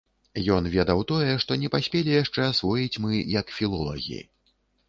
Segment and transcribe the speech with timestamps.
[0.53, 4.19] Ён ведаў тое, што не паспелі яшчэ асвоіць мы як філолагі.